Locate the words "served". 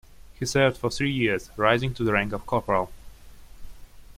0.47-0.77